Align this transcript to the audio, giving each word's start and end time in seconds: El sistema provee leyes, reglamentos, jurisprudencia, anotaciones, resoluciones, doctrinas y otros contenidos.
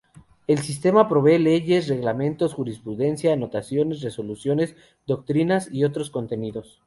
El 0.47 0.57
sistema 0.57 1.07
provee 1.07 1.37
leyes, 1.37 1.87
reglamentos, 1.87 2.55
jurisprudencia, 2.55 3.33
anotaciones, 3.33 4.01
resoluciones, 4.01 4.75
doctrinas 5.05 5.71
y 5.71 5.83
otros 5.83 6.09
contenidos. 6.09 6.79